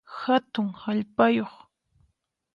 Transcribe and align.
Hatun 0.21 0.67
hallp'ayuq 0.81 1.53